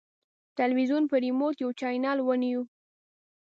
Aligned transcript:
تلویزیون 0.59 1.03
په 1.11 1.15
ریموټ 1.25 1.55
یو 1.63 1.71
چینل 1.79 2.17
ونیو. 2.23 2.61